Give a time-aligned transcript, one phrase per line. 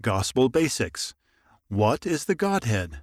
[0.00, 1.12] Gospel Basics
[1.66, 3.00] What is the Godhead?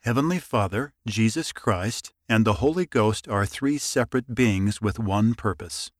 [0.00, 5.90] Heavenly Father, Jesus Christ, and the Holy Ghost are three separate beings with one purpose.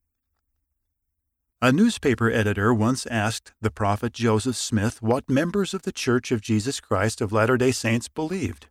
[1.62, 6.42] A newspaper editor once asked the prophet Joseph Smith what members of the Church of
[6.42, 8.66] Jesus Christ of Latter day Saints believed.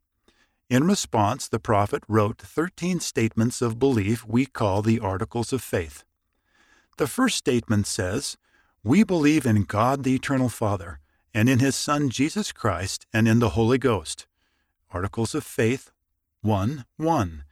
[0.70, 6.04] In response, the prophet wrote 13 statements of belief we call the Articles of Faith.
[6.97, 8.38] The first statement says,
[8.84, 11.00] We believe in God the Eternal Father,
[11.36, 14.26] and in His Son Jesus Christ, and in the Holy Ghost.
[14.92, 15.92] Articles of Faith
[16.42, 17.43] 1 1.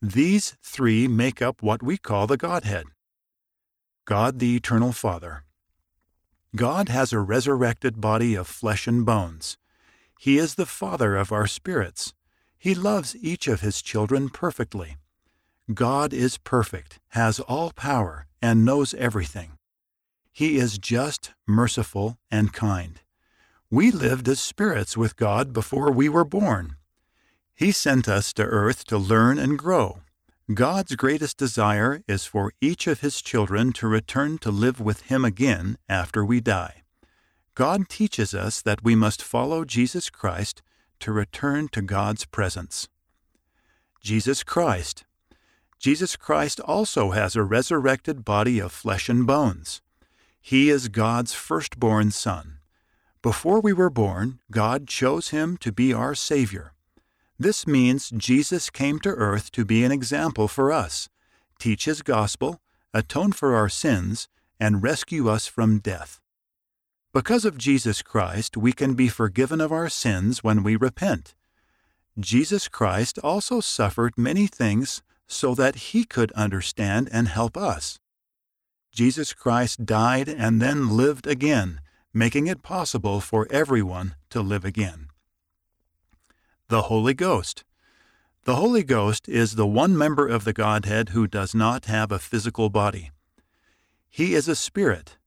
[0.00, 2.84] These three make up what we call the Godhead.
[4.04, 5.42] God the Eternal Father.
[6.54, 9.58] God has a resurrected body of flesh and bones.
[10.20, 12.14] He is the Father of our spirits.
[12.56, 14.98] He loves each of his children perfectly.
[15.74, 19.58] God is perfect, has all power, and knows everything.
[20.32, 23.00] He is just, merciful, and kind.
[23.70, 26.76] We lived as spirits with God before we were born.
[27.52, 30.02] He sent us to earth to learn and grow.
[30.54, 35.24] God's greatest desire is for each of His children to return to live with Him
[35.24, 36.82] again after we die.
[37.56, 40.62] God teaches us that we must follow Jesus Christ
[41.00, 42.88] to return to God's presence.
[44.00, 45.04] Jesus Christ.
[45.80, 49.82] Jesus Christ also has a resurrected body of flesh and bones.
[50.40, 52.58] He is God's firstborn Son.
[53.26, 56.74] Before we were born, God chose him to be our Savior.
[57.36, 61.08] This means Jesus came to earth to be an example for us,
[61.58, 62.60] teach his gospel,
[62.94, 64.28] atone for our sins,
[64.60, 66.20] and rescue us from death.
[67.12, 71.34] Because of Jesus Christ, we can be forgiven of our sins when we repent.
[72.20, 77.98] Jesus Christ also suffered many things so that he could understand and help us.
[78.92, 81.80] Jesus Christ died and then lived again,
[82.16, 85.06] making it possible for everyone to live again.
[86.68, 87.62] The Holy Ghost.
[88.44, 92.18] The Holy Ghost is the one member of the Godhead who does not have a
[92.18, 93.10] physical body.
[94.08, 95.18] He is a spirit,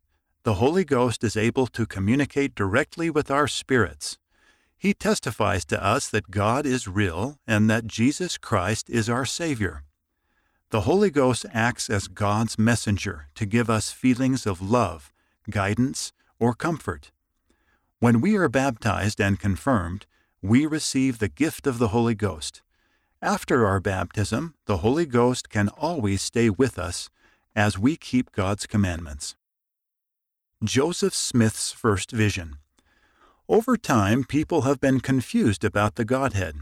[0.41, 4.17] the Holy Ghost is able to communicate directly with our spirits.
[4.75, 9.83] He testifies to us that God is real and that Jesus Christ is our Savior.
[10.71, 15.13] The Holy Ghost acts as God's messenger to give us feelings of love,
[15.51, 17.11] guidance, or comfort.
[17.99, 20.05] When we are baptized and confirmed,
[20.41, 22.61] we receive the gift of the Holy Ghost.
[23.21, 27.09] After our baptism, the Holy Ghost can always stay with us
[27.55, 29.35] as we keep God's commandments.
[30.63, 32.57] Joseph Smith's first vision.
[33.49, 36.57] Over time, people have been confused about the Godhead.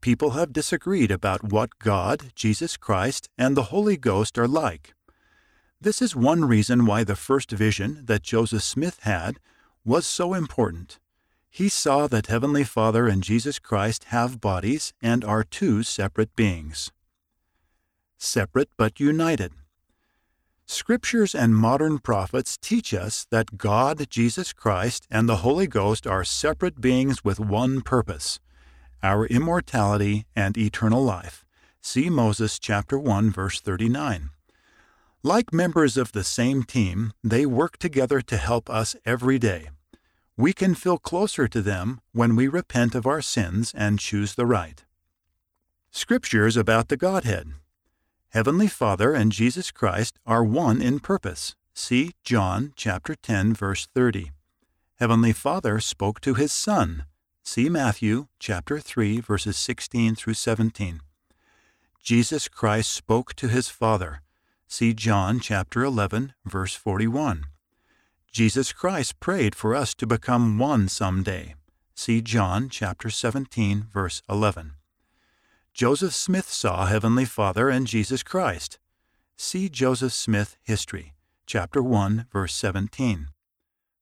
[0.00, 4.95] People have disagreed about what God, Jesus Christ, and the Holy Ghost are like.
[5.86, 9.38] This is one reason why the first vision that Joseph Smith had
[9.84, 10.98] was so important.
[11.48, 16.90] He saw that Heavenly Father and Jesus Christ have bodies and are two separate beings.
[18.18, 19.52] Separate but united.
[20.66, 26.24] Scriptures and modern prophets teach us that God, Jesus Christ, and the Holy Ghost are
[26.24, 28.40] separate beings with one purpose
[29.04, 31.44] our immortality and eternal life.
[31.80, 34.30] See Moses chapter 1 verse 39.
[35.26, 39.70] Like members of the same team, they work together to help us every day.
[40.36, 44.46] We can feel closer to them when we repent of our sins and choose the
[44.46, 44.84] right.
[45.90, 47.54] Scriptures about the Godhead.
[48.28, 51.56] Heavenly Father and Jesus Christ are one in purpose.
[51.74, 54.30] See John chapter 10 verse 30.
[55.00, 57.04] Heavenly Father spoke to his Son.
[57.42, 61.00] See Matthew chapter 3 verses 16 through 17.
[62.00, 64.22] Jesus Christ spoke to his Father.
[64.68, 67.44] See John chapter 11 verse 41.
[68.32, 71.54] Jesus Christ prayed for us to become one someday.
[71.94, 74.72] See John chapter 17 verse 11.
[75.72, 78.78] Joseph Smith saw Heavenly Father and Jesus Christ.
[79.36, 81.12] See Joseph Smith History,
[81.46, 83.28] chapter 1, verse 17.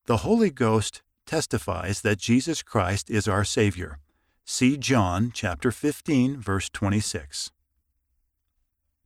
[0.06, 3.98] The Holy Ghost testifies that Jesus Christ is our Savior.
[4.44, 7.50] See John chapter 15, verse 26.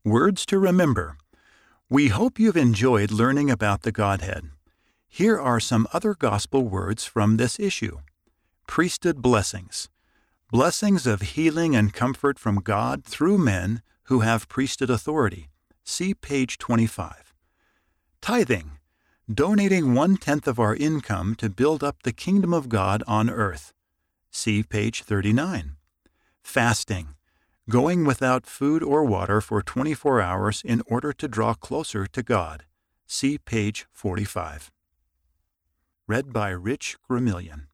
[0.04, 1.16] Words to remember.
[1.90, 4.50] We hope you've enjoyed learning about the Godhead.
[5.08, 8.00] Here are some other gospel words from this issue.
[8.66, 9.88] Priesthood blessings
[10.50, 15.48] blessings of healing and comfort from God through men who have priesthood authority.
[15.82, 17.32] See page 25.
[18.20, 18.72] Tithing,
[19.32, 23.72] donating one tenth of our income to build up the kingdom of God on earth.
[24.30, 25.76] See page 39.
[26.42, 27.14] Fasting,
[27.68, 32.64] going without food or water for 24 hours in order to draw closer to God.
[33.06, 34.70] See page 45.
[36.06, 37.67] Read by Rich Gramillion.